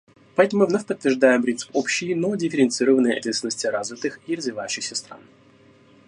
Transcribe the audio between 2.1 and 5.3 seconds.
но дифференцированной ответственности развитых и развивающихся стран.